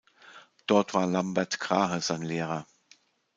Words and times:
Dort 0.65 0.95
war 0.95 1.05
Lambert 1.05 1.59
Krahe 1.59 2.01
sein 2.01 2.23
Lehrer. 2.23 2.65